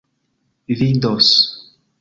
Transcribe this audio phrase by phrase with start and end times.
[0.67, 1.29] vidos